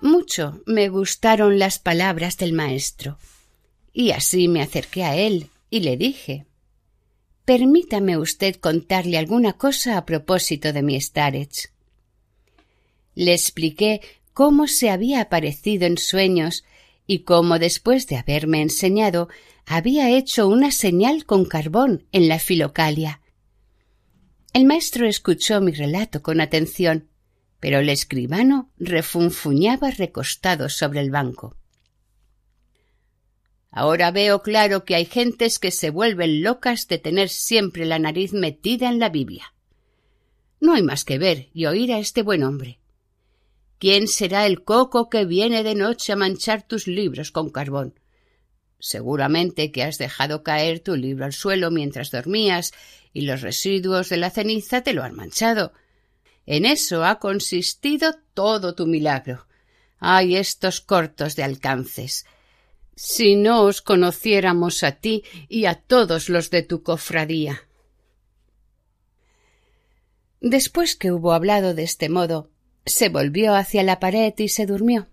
Mucho 0.00 0.62
me 0.66 0.88
gustaron 0.88 1.60
las 1.60 1.78
palabras 1.78 2.38
del 2.38 2.52
maestro, 2.54 3.18
y 3.92 4.10
así 4.10 4.48
me 4.48 4.60
acerqué 4.60 5.04
a 5.04 5.14
él 5.14 5.46
y 5.70 5.78
le 5.78 5.96
dije 5.96 6.44
Permítame 7.54 8.16
usted 8.16 8.56
contarle 8.56 9.18
alguna 9.18 9.52
cosa 9.52 9.98
a 9.98 10.06
propósito 10.06 10.72
de 10.72 10.80
mi 10.80 10.98
Starets. 10.98 11.70
Le 13.14 13.34
expliqué 13.34 14.00
cómo 14.32 14.66
se 14.66 14.88
había 14.88 15.20
aparecido 15.20 15.84
en 15.84 15.98
sueños 15.98 16.64
y 17.06 17.24
cómo 17.24 17.58
después 17.58 18.06
de 18.06 18.16
haberme 18.16 18.62
enseñado 18.62 19.28
había 19.66 20.08
hecho 20.08 20.48
una 20.48 20.70
señal 20.70 21.26
con 21.26 21.44
carbón 21.44 22.06
en 22.10 22.26
la 22.26 22.38
filocalia. 22.38 23.20
El 24.54 24.64
maestro 24.64 25.06
escuchó 25.06 25.60
mi 25.60 25.72
relato 25.72 26.22
con 26.22 26.40
atención, 26.40 27.10
pero 27.60 27.80
el 27.80 27.90
escribano 27.90 28.70
refunfuñaba 28.78 29.90
recostado 29.90 30.70
sobre 30.70 31.00
el 31.00 31.10
banco. 31.10 31.54
Ahora 33.74 34.10
veo 34.10 34.42
claro 34.42 34.84
que 34.84 34.94
hay 34.94 35.06
gentes 35.06 35.58
que 35.58 35.70
se 35.70 35.88
vuelven 35.88 36.42
locas 36.42 36.88
de 36.88 36.98
tener 36.98 37.30
siempre 37.30 37.86
la 37.86 37.98
nariz 37.98 38.34
metida 38.34 38.90
en 38.90 38.98
la 38.98 39.08
Biblia. 39.08 39.54
No 40.60 40.74
hay 40.74 40.82
más 40.82 41.04
que 41.04 41.18
ver 41.18 41.48
y 41.54 41.64
oír 41.64 41.90
a 41.90 41.98
este 41.98 42.22
buen 42.22 42.42
hombre. 42.42 42.78
¿Quién 43.78 44.08
será 44.08 44.46
el 44.46 44.62
coco 44.62 45.08
que 45.08 45.24
viene 45.24 45.62
de 45.64 45.74
noche 45.74 46.12
a 46.12 46.16
manchar 46.16 46.62
tus 46.68 46.86
libros 46.86 47.32
con 47.32 47.48
carbón? 47.48 47.98
Seguramente 48.78 49.72
que 49.72 49.82
has 49.82 49.96
dejado 49.96 50.42
caer 50.42 50.80
tu 50.80 50.94
libro 50.94 51.24
al 51.24 51.32
suelo 51.32 51.70
mientras 51.70 52.10
dormías 52.10 52.72
y 53.14 53.22
los 53.22 53.40
residuos 53.40 54.10
de 54.10 54.18
la 54.18 54.28
ceniza 54.28 54.82
te 54.82 54.92
lo 54.92 55.02
han 55.02 55.14
manchado. 55.14 55.72
En 56.44 56.66
eso 56.66 57.04
ha 57.04 57.18
consistido 57.18 58.14
todo 58.34 58.74
tu 58.74 58.86
milagro. 58.86 59.46
Hay 59.98 60.36
estos 60.36 60.82
cortos 60.82 61.36
de 61.36 61.42
alcances. 61.42 62.26
Si 62.94 63.36
no 63.36 63.62
os 63.62 63.80
conociéramos 63.82 64.82
a 64.82 64.92
ti 64.92 65.22
y 65.48 65.64
a 65.66 65.74
todos 65.74 66.28
los 66.28 66.50
de 66.50 66.62
tu 66.62 66.82
cofradía. 66.82 67.68
Después 70.40 70.96
que 70.96 71.12
hubo 71.12 71.32
hablado 71.32 71.74
de 71.74 71.84
este 71.84 72.08
modo, 72.08 72.50
se 72.84 73.08
volvió 73.08 73.54
hacia 73.54 73.82
la 73.82 74.00
pared 74.00 74.34
y 74.36 74.48
se 74.48 74.66
durmió. 74.66 75.08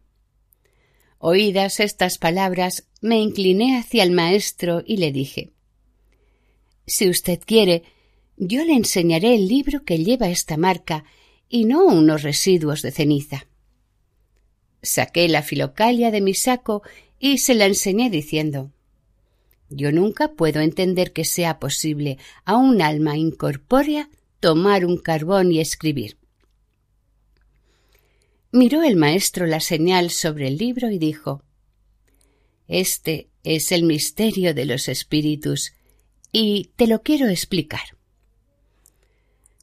Oídas 1.19 1.79
estas 1.79 2.17
palabras, 2.17 2.87
me 3.01 3.19
incliné 3.19 3.77
hacia 3.77 4.03
el 4.03 4.11
maestro 4.11 4.81
y 4.85 4.97
le 4.97 5.11
dije 5.11 5.51
Si 6.87 7.09
usted 7.09 7.39
quiere, 7.45 7.83
yo 8.37 8.63
le 8.63 8.73
enseñaré 8.73 9.35
el 9.35 9.47
libro 9.47 9.83
que 9.83 9.97
lleva 9.97 10.29
esta 10.29 10.57
marca 10.57 11.03
y 11.49 11.65
no 11.65 11.85
unos 11.85 12.23
residuos 12.23 12.81
de 12.81 12.91
ceniza. 12.91 13.47
Saqué 14.81 15.27
la 15.27 15.43
filocalia 15.43 16.09
de 16.09 16.21
mi 16.21 16.33
saco 16.33 16.83
y 17.19 17.39
se 17.39 17.53
la 17.53 17.65
enseñé 17.65 18.09
diciendo 18.09 18.71
Yo 19.69 19.91
nunca 19.91 20.29
puedo 20.29 20.61
entender 20.61 21.11
que 21.13 21.25
sea 21.25 21.59
posible 21.59 22.17
a 22.45 22.55
un 22.55 22.81
alma 22.81 23.17
incorpórea 23.17 24.09
tomar 24.39 24.85
un 24.85 24.97
carbón 24.97 25.51
y 25.51 25.59
escribir. 25.59 26.17
Miró 28.51 28.81
el 28.81 28.95
maestro 28.95 29.45
la 29.45 29.59
señal 29.59 30.09
sobre 30.09 30.47
el 30.47 30.57
libro 30.57 30.89
y 30.89 30.97
dijo 30.97 31.43
Este 32.67 33.29
es 33.43 33.71
el 33.71 33.83
misterio 33.83 34.53
de 34.53 34.65
los 34.65 34.87
espíritus 34.87 35.73
y 36.31 36.71
te 36.75 36.87
lo 36.87 37.01
quiero 37.03 37.27
explicar. 37.27 37.97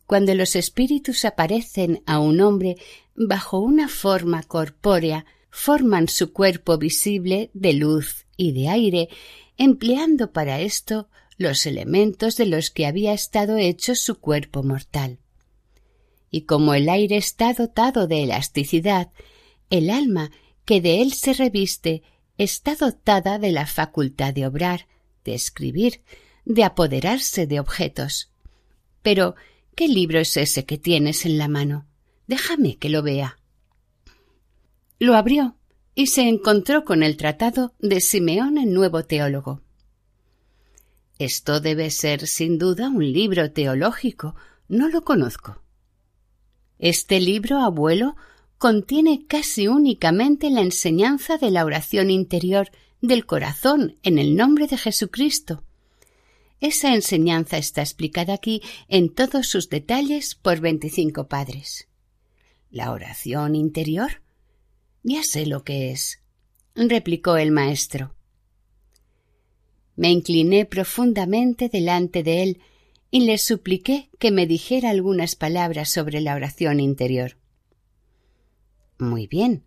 Cuando 0.07 0.35
los 0.35 0.54
espíritus 0.54 1.24
aparecen 1.24 2.02
a 2.07 2.20
un 2.20 2.40
hombre 2.40 2.76
bajo 3.16 3.59
una 3.59 3.88
forma 3.88 4.42
corpórea, 4.44 5.26
forman 5.57 6.07
su 6.07 6.35
cuerpo 6.35 6.77
visible 6.77 7.51
de 7.55 7.73
luz 7.73 8.27
y 8.37 8.53
de 8.53 8.69
aire, 8.69 9.09
empleando 9.57 10.31
para 10.31 10.61
esto 10.61 11.09
los 11.38 11.64
elementos 11.64 12.37
de 12.37 12.45
los 12.45 12.71
que 12.71 12.85
había 12.85 13.14
estado 13.14 13.57
hecho 13.57 13.95
su 13.95 14.21
cuerpo 14.21 14.62
mortal. 14.62 15.19
Y 16.31 16.42
como 16.42 16.75
el 16.75 16.90
aire 16.90 17.16
está 17.16 17.55
dotado 17.55 18.07
de 18.07 18.25
elasticidad, 18.25 19.12
el 19.71 19.88
alma 19.88 20.31
que 20.66 20.83
de 20.83 21.01
él 21.01 21.14
se 21.14 21.33
reviste 21.33 22.03
está 22.37 22.75
dotada 22.75 23.38
de 23.38 23.51
la 23.51 23.66
facultad 23.66 24.35
de 24.35 24.47
obrar, 24.47 24.87
de 25.25 25.35
escribir, 25.35 26.03
de 26.45 26.64
apoderarse 26.64 27.47
de 27.47 27.61
objetos. 27.61 28.31
Pero, 29.01 29.37
¿qué 29.75 29.88
libro 29.88 30.21
es 30.21 30.37
ese 30.37 30.66
que 30.66 30.77
tienes 30.77 31.25
en 31.25 31.38
la 31.38 31.49
mano? 31.49 31.87
Déjame 32.27 32.77
que 32.77 32.90
lo 32.90 33.03
vea. 33.03 33.38
Lo 34.98 35.14
abrió 35.14 35.56
y 35.94 36.06
se 36.06 36.22
encontró 36.22 36.85
con 36.85 37.02
el 37.02 37.16
tratado 37.16 37.74
de 37.80 38.00
Simeón 38.00 38.56
el 38.56 38.72
Nuevo 38.72 39.04
Teólogo. 39.04 39.61
Esto 41.18 41.61
debe 41.61 41.90
ser 41.90 42.26
sin 42.26 42.59
duda 42.59 42.88
un 42.88 43.12
libro 43.12 43.50
teológico. 43.52 44.35
No 44.68 44.88
lo 44.88 45.04
conozco. 45.04 45.62
Este 46.78 47.20
libro, 47.20 47.59
abuelo, 47.59 48.16
contiene 48.59 49.26
casi 49.26 49.68
únicamente 49.68 50.50
la 50.50 50.62
enseñanza 50.62 51.37
de 51.37 51.50
la 51.50 51.64
oración 51.64 52.11
interior 52.11 52.70
del 53.02 53.26
corazón 53.26 53.96
en 54.02 54.18
el 54.18 54.35
nombre 54.35 54.66
de 54.66 54.78
Jesucristo. 54.78 55.62
Esa 56.61 56.94
enseñanza 56.94 57.59
está 57.59 57.82
explicada 57.82 58.32
aquí 58.32 58.62
en 58.88 59.14
todos 59.14 59.46
sus 59.46 59.68
detalles 59.68 60.35
por 60.35 60.61
veinticinco 60.61 61.28
padres. 61.28 61.87
¿La 62.70 62.92
oración 62.92 63.54
interior? 63.54 64.22
Ya 65.09 65.23
sé 65.23 65.47
lo 65.47 65.62
que 65.62 65.92
es, 65.92 66.19
replicó 66.75 67.37
el 67.37 67.53
maestro. 67.53 68.16
Me 69.95 70.11
incliné 70.11 70.64
profundamente 70.64 71.69
delante 71.69 72.25
de 72.25 72.42
él 72.42 72.61
y 73.12 73.21
le 73.21 73.38
supliqué 73.38 74.11
que 74.19 74.33
me 74.33 74.49
dijera 74.49 74.90
algunas 74.90 75.37
palabras 75.37 75.92
sobre 75.92 76.21
la 76.21 76.35
oración 76.35 76.81
interior. 76.81 77.38
Muy 78.99 79.29
bien. 79.29 79.62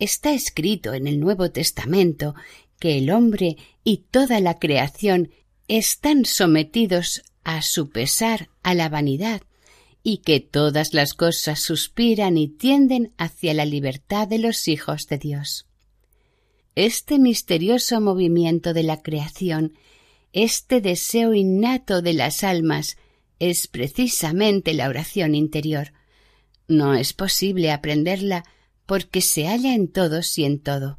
Está 0.00 0.32
escrito 0.32 0.92
en 0.92 1.06
el 1.06 1.20
Nuevo 1.20 1.52
Testamento 1.52 2.34
que 2.80 2.98
el 2.98 3.10
hombre 3.10 3.56
y 3.84 3.98
toda 4.10 4.40
la 4.40 4.58
creación 4.58 5.30
están 5.68 6.24
sometidos 6.24 7.22
a 7.44 7.62
su 7.62 7.90
pesar 7.90 8.50
a 8.64 8.74
la 8.74 8.88
vanidad 8.88 9.42
y 10.06 10.18
que 10.18 10.38
todas 10.38 10.92
las 10.92 11.14
cosas 11.14 11.60
suspiran 11.60 12.36
y 12.36 12.46
tienden 12.46 13.14
hacia 13.16 13.54
la 13.54 13.64
libertad 13.64 14.28
de 14.28 14.38
los 14.38 14.68
hijos 14.68 15.08
de 15.08 15.16
Dios. 15.16 15.66
Este 16.74 17.18
misterioso 17.18 18.02
movimiento 18.02 18.74
de 18.74 18.82
la 18.82 19.00
creación, 19.02 19.72
este 20.34 20.82
deseo 20.82 21.32
innato 21.32 22.02
de 22.02 22.12
las 22.12 22.44
almas, 22.44 22.98
es 23.38 23.66
precisamente 23.66 24.74
la 24.74 24.90
oración 24.90 25.34
interior. 25.34 25.94
No 26.68 26.94
es 26.94 27.14
posible 27.14 27.72
aprenderla 27.72 28.44
porque 28.84 29.22
se 29.22 29.46
halla 29.46 29.74
en 29.74 29.88
todos 29.88 30.36
y 30.36 30.44
en 30.44 30.60
todo. 30.60 30.98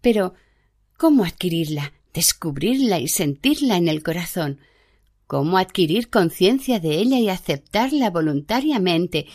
Pero, 0.00 0.34
¿cómo 0.96 1.24
adquirirla, 1.24 1.92
descubrirla 2.14 3.00
y 3.00 3.08
sentirla 3.08 3.76
en 3.76 3.88
el 3.88 4.04
corazón? 4.04 4.60
Cómo 5.28 5.58
adquirir 5.58 6.08
conciencia 6.08 6.80
de 6.80 6.94
ella 6.94 7.20
y 7.20 7.28
aceptarla 7.28 8.10
voluntariamente, 8.10 9.26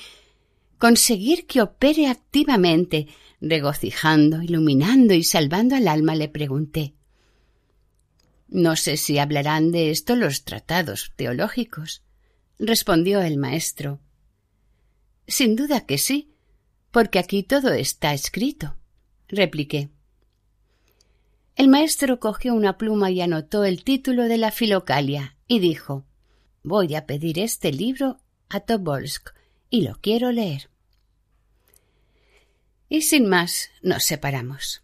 conseguir 0.80 1.46
que 1.46 1.62
opere 1.62 2.08
activamente, 2.08 3.08
regocijando, 3.40 4.42
iluminando 4.42 5.14
y 5.14 5.24
salvando 5.24 5.76
al 5.76 5.88
alma, 5.88 6.16
le 6.16 6.28
pregunté. 6.30 6.96
No 8.48 8.76
sé 8.76 8.98
si 8.98 9.20
hablarán 9.20 9.72
de 9.72 9.92
esto 9.92 10.16
los 10.16 10.44
tratados 10.44 11.14
teológicos, 11.16 12.02
respondió 12.58 13.22
el 13.22 13.38
maestro. 13.38 14.02
Sin 15.28 15.56
duda 15.56 15.86
que 15.86 16.00
sí, 16.00 16.34
porque 16.90 17.20
aquí 17.20 17.44
todo 17.44 17.72
está 17.72 18.16
escrito, 18.16 18.78
repliqué. 19.28 19.90
El 21.56 21.68
maestro 21.68 22.20
cogió 22.20 22.56
una 22.56 22.80
pluma 22.80 23.12
y 23.12 23.22
anotó 23.22 23.64
el 23.64 23.84
título 23.84 24.24
de 24.24 24.40
la 24.40 24.50
filocalia 24.50 25.38
y 25.48 25.60
dijo 25.60 26.06
Voy 26.64 26.96
a 26.96 27.06
pedir 27.06 27.40
este 27.40 27.72
libro 27.74 28.18
a 28.50 28.62
Tobolsk 28.62 29.32
y 29.70 29.82
lo 29.82 29.96
quiero 30.00 30.32
leer. 30.32 30.70
Y 32.88 33.02
sin 33.02 33.28
más 33.28 33.70
nos 33.82 34.06
separamos. 34.06 34.82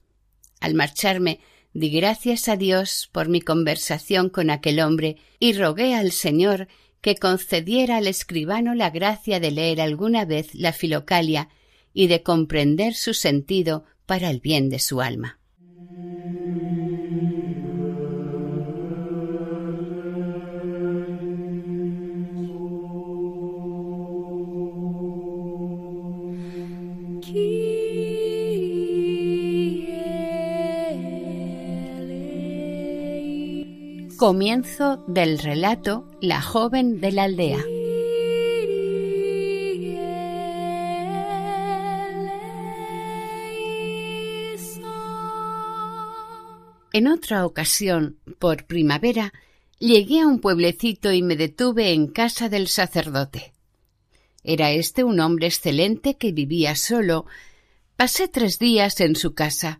Al 0.60 0.74
marcharme 0.74 1.39
di 1.74 1.89
gracias 1.89 2.50
a 2.50 2.58
Dios 2.58 3.10
por 3.13 3.30
mi 3.30 3.39
conversación 3.39 4.30
con 4.30 4.50
aquel 4.50 4.82
hombre 4.82 5.17
y 5.39 5.54
rogué 5.54 5.95
al 5.95 6.12
Señor 6.12 6.67
que 7.02 7.15
concediera 7.15 7.98
al 7.98 8.08
escribano 8.08 8.76
la 8.76 8.89
gracia 8.89 9.39
de 9.39 9.52
leer 9.52 9.80
alguna 9.80 10.26
vez 10.26 10.54
la 10.54 10.74
filocalia 10.74 11.50
y 11.93 12.08
de 12.08 12.24
comprender 12.24 12.93
su 12.93 13.13
sentido 13.13 13.86
para 14.06 14.30
el 14.30 14.41
bien 14.41 14.69
de 14.69 14.80
su 14.80 15.02
alma. 15.02 15.38
Comienzo 34.20 34.98
del 35.08 35.40
relato 35.40 36.06
La 36.20 36.42
joven 36.42 37.00
de 37.00 37.14
la 37.14 37.24
aldea. 37.24 37.64
En 46.92 47.08
otra 47.08 47.46
ocasión, 47.46 48.18
por 48.40 48.66
primavera, 48.66 49.32
llegué 49.78 50.20
a 50.20 50.28
un 50.28 50.42
pueblecito 50.42 51.14
y 51.14 51.22
me 51.22 51.38
detuve 51.38 51.94
en 51.94 52.08
casa 52.08 52.50
del 52.50 52.68
sacerdote. 52.68 53.54
Era 54.44 54.72
este 54.72 55.06
un 55.06 55.22
hombre 55.22 55.48
excelente 55.48 56.18
que 56.18 56.34
vivía 56.34 56.76
solo. 56.76 57.26
Pasé 57.96 58.28
tres 58.28 58.60
días 58.60 59.00
en 59.00 59.16
su 59.16 59.34
casa. 59.34 59.80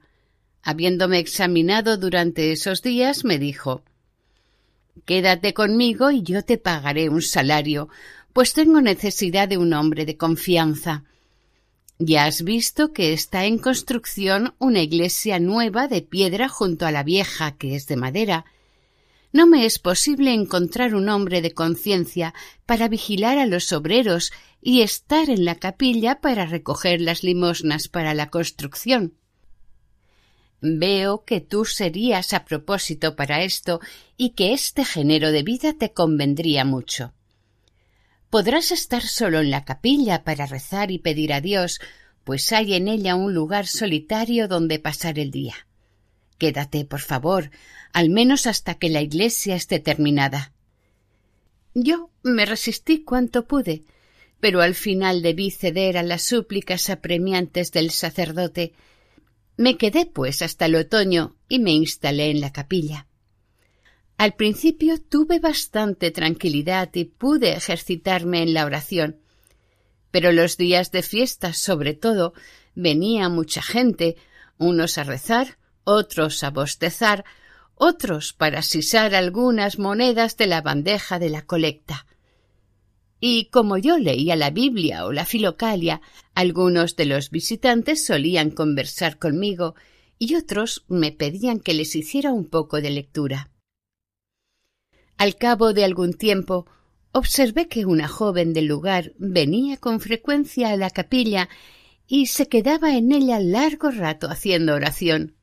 Habiéndome 0.62 1.20
examinado 1.20 1.98
durante 1.98 2.54
esos 2.54 2.82
días, 2.82 3.26
me 3.26 3.38
dijo 3.38 3.84
Quédate 5.06 5.54
conmigo 5.54 6.12
y 6.12 6.24
yo 6.24 6.44
te 6.44 6.58
pagaré 6.58 7.10
un 7.10 7.22
salario, 7.22 7.90
pues 8.34 8.54
tengo 8.54 8.82
necesidad 8.82 9.48
de 9.48 9.58
un 9.58 9.74
hombre 9.74 10.06
de 10.06 10.18
confianza. 10.18 11.04
Ya 11.98 12.26
has 12.26 12.44
visto 12.44 12.94
que 12.94 13.12
está 13.12 13.46
en 13.46 13.58
construcción 13.58 14.54
una 14.58 14.82
iglesia 14.82 15.38
nueva 15.40 15.88
de 15.88 16.02
piedra 16.02 16.48
junto 16.48 16.86
a 16.86 16.92
la 16.92 17.04
vieja, 17.04 17.58
que 17.58 17.76
es 17.76 17.88
de 17.88 17.98
madera. 17.98 18.46
No 19.34 19.46
me 19.46 19.66
es 19.66 19.80
posible 19.80 20.34
encontrar 20.34 20.96
un 20.96 21.10
hombre 21.10 21.42
de 21.42 21.54
conciencia 21.54 22.34
para 22.66 22.88
vigilar 22.88 23.38
a 23.38 23.46
los 23.46 23.74
obreros 23.74 24.32
y 24.62 24.82
estar 24.82 25.30
en 25.30 25.46
la 25.46 25.56
capilla 25.56 26.22
para 26.22 26.46
recoger 26.46 27.02
las 27.02 27.24
limosnas 27.24 27.90
para 27.90 28.14
la 28.14 28.30
construcción. 28.30 29.19
Veo 30.62 31.24
que 31.24 31.40
tú 31.42 31.66
serías 31.66 32.34
a 32.34 32.46
propósito 32.46 33.16
para 33.16 33.44
esto 33.44 33.80
y 34.18 34.32
que 34.32 34.54
este 34.54 34.84
género 34.84 35.32
de 35.32 35.44
vida 35.44 35.74
te 35.74 35.94
convendría 35.94 36.66
mucho. 36.66 37.14
Podrás 38.30 38.72
estar 38.72 39.02
solo 39.02 39.40
en 39.40 39.52
la 39.52 39.66
capilla 39.66 40.24
para 40.24 40.46
rezar 40.46 40.92
y 40.92 41.00
pedir 41.00 41.34
a 41.34 41.42
Dios, 41.42 41.80
pues 42.24 42.52
hay 42.52 42.76
en 42.76 42.88
ella 42.88 43.16
un 43.16 43.34
lugar 43.34 43.66
solitario 43.66 44.48
donde 44.48 44.80
pasar 44.80 45.18
el 45.18 45.32
día. 45.32 45.56
Quédate, 46.38 46.86
por 46.86 47.02
favor, 47.02 47.52
al 47.92 48.10
menos 48.10 48.46
hasta 48.46 48.76
que 48.76 48.90
la 48.90 49.02
iglesia 49.02 49.56
esté 49.56 49.80
terminada. 49.80 50.54
Yo 51.74 52.12
me 52.24 52.46
resistí 52.46 53.04
cuanto 53.04 53.46
pude, 53.48 53.84
pero 54.40 54.62
al 54.62 54.76
final 54.76 55.22
debí 55.22 55.52
ceder 55.52 55.98
a 55.98 56.04
las 56.04 56.24
súplicas 56.24 56.90
apremiantes 56.90 57.72
del 57.72 57.92
sacerdote. 57.92 58.74
Me 59.60 59.76
quedé, 59.76 60.06
pues, 60.06 60.42
hasta 60.42 60.68
el 60.68 60.76
otoño 60.76 61.36
y 61.50 61.60
me 61.60 61.72
instalé 61.72 62.32
en 62.32 62.40
la 62.40 62.54
capilla. 62.54 63.08
Al 64.16 64.34
principio 64.36 65.02
tuve 65.02 65.40
bastante 65.40 66.12
tranquilidad 66.12 66.90
y 66.94 67.04
pude 67.04 67.52
ejercitarme 67.52 68.42
en 68.42 68.54
la 68.54 68.64
oración. 68.64 69.20
Pero 70.12 70.32
los 70.32 70.56
días 70.56 70.92
de 70.92 71.04
fiesta, 71.04 71.52
sobre 71.52 71.94
todo, 71.94 72.32
venía 72.74 73.28
mucha 73.28 73.62
gente, 73.62 74.16
unos 74.58 74.98
a 74.98 75.04
rezar, 75.04 75.58
otros 75.84 76.42
a 76.46 76.52
bostezar, 76.52 77.26
otros 77.76 78.32
para 78.32 78.62
sisar 78.62 79.14
algunas 79.14 79.78
monedas 79.78 80.38
de 80.38 80.48
la 80.48 80.62
bandeja 80.62 81.20
de 81.20 81.32
la 81.32 81.42
colecta. 81.42 82.06
Y 83.20 83.50
como 83.50 83.78
yo 83.78 83.98
leía 83.98 84.36
la 84.36 84.50
Biblia 84.50 85.06
o 85.06 85.12
la 85.12 85.26
Filocalia, 85.26 86.02
algunos 86.36 86.96
de 86.96 87.06
los 87.06 87.30
visitantes 87.32 88.06
solían 88.06 88.52
conversar 88.52 89.20
conmigo 89.20 89.76
y 90.18 90.36
otros 90.36 90.86
me 90.88 91.12
pedían 91.12 91.60
que 91.60 91.74
les 91.74 91.96
hiciera 91.96 92.32
un 92.32 92.46
poco 92.50 92.82
de 92.82 92.90
lectura. 92.92 93.52
Al 95.18 95.36
cabo 95.36 95.74
de 95.74 95.84
algún 95.84 96.14
tiempo 96.14 96.66
observé 97.12 97.68
que 97.68 97.86
una 97.86 98.08
joven 98.08 98.54
del 98.54 98.68
lugar 98.68 99.14
venía 99.18 99.78
con 99.78 100.00
frecuencia 100.00 100.70
a 100.70 100.78
la 100.78 100.90
capilla 100.90 101.50
y 102.08 102.28
se 102.28 102.48
quedaba 102.48 102.96
en 102.96 103.12
ella 103.12 103.40
largo 103.40 103.92
rato 103.92 104.30
haciendo 104.30 104.74
oración. 104.74 105.36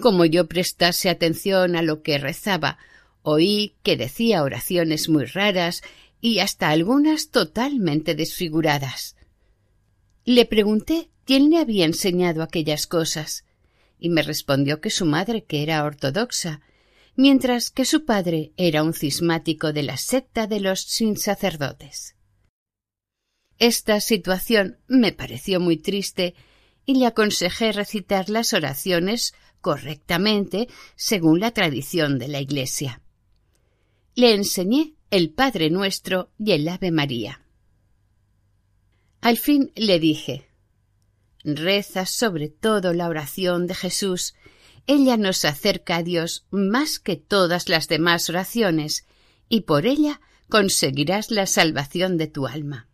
Como 0.00 0.24
yo 0.24 0.46
prestase 0.46 1.10
atención 1.10 1.76
a 1.76 1.82
lo 1.82 2.02
que 2.02 2.18
rezaba, 2.18 2.78
oí 3.22 3.76
que 3.82 3.96
decía 3.96 4.42
oraciones 4.42 5.08
muy 5.08 5.24
raras 5.24 5.82
y 6.20 6.40
hasta 6.40 6.70
algunas 6.70 7.30
totalmente 7.30 8.14
desfiguradas. 8.14 9.16
Le 10.24 10.44
pregunté 10.44 11.10
quién 11.24 11.50
le 11.50 11.58
había 11.58 11.84
enseñado 11.84 12.42
aquellas 12.42 12.86
cosas, 12.86 13.44
y 13.98 14.10
me 14.10 14.22
respondió 14.22 14.80
que 14.80 14.90
su 14.90 15.04
madre, 15.04 15.44
que 15.44 15.62
era 15.62 15.84
ortodoxa, 15.84 16.60
mientras 17.16 17.70
que 17.70 17.84
su 17.84 18.04
padre 18.04 18.52
era 18.56 18.82
un 18.82 18.94
cismático 18.94 19.72
de 19.72 19.82
la 19.82 19.96
secta 19.96 20.46
de 20.46 20.60
los 20.60 20.82
sin 20.82 21.16
sacerdotes. 21.16 22.14
Esta 23.58 24.00
situación 24.00 24.78
me 24.86 25.12
pareció 25.12 25.58
muy 25.58 25.76
triste 25.78 26.34
y 26.86 26.94
le 26.94 27.06
aconsejé 27.06 27.72
recitar 27.72 28.30
las 28.30 28.52
oraciones 28.52 29.34
correctamente 29.60 30.68
según 30.94 31.40
la 31.40 31.50
tradición 31.50 32.18
de 32.18 32.28
la 32.28 32.40
Iglesia. 32.40 33.02
Le 34.14 34.34
enseñé 34.34 34.94
el 35.10 35.30
Padre 35.30 35.70
Nuestro 35.70 36.30
y 36.38 36.52
el 36.52 36.68
Ave 36.68 36.90
María. 36.90 37.42
Al 39.20 39.36
fin 39.36 39.72
le 39.74 39.98
dije 39.98 40.48
Reza 41.44 42.06
sobre 42.06 42.48
todo 42.48 42.92
la 42.92 43.08
oración 43.08 43.66
de 43.66 43.74
Jesús 43.74 44.34
ella 44.88 45.18
nos 45.18 45.44
acerca 45.44 45.96
a 45.96 46.02
Dios 46.02 46.46
más 46.50 46.98
que 46.98 47.16
todas 47.16 47.68
las 47.68 47.88
demás 47.88 48.30
oraciones, 48.30 49.04
y 49.50 49.60
por 49.60 49.86
ella 49.86 50.22
conseguirás 50.48 51.30
la 51.30 51.46
salvación 51.46 52.16
de 52.16 52.26
tu 52.26 52.46
alma. 52.46 52.87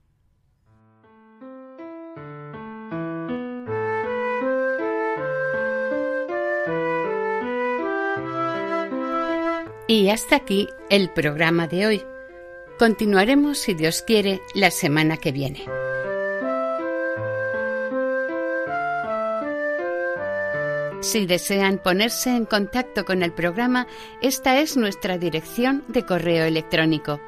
Y 9.86 10.08
hasta 10.08 10.36
aquí 10.36 10.68
el 10.88 11.10
programa 11.10 11.66
de 11.66 11.86
hoy. 11.86 12.02
Continuaremos, 12.78 13.58
si 13.58 13.74
Dios 13.74 14.02
quiere, 14.02 14.40
la 14.54 14.70
semana 14.70 15.18
que 15.18 15.30
viene. 15.30 15.64
Si 21.00 21.26
desean 21.26 21.78
ponerse 21.78 22.30
en 22.30 22.46
contacto 22.46 23.04
con 23.04 23.22
el 23.22 23.32
programa, 23.32 23.86
esta 24.22 24.58
es 24.58 24.76
nuestra 24.78 25.18
dirección 25.18 25.84
de 25.88 26.04
correo 26.06 26.46
electrónico 26.46 27.20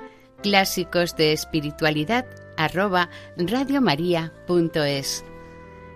clásicos 0.43 1.17
de 1.17 1.33
espiritualidad 1.33 2.25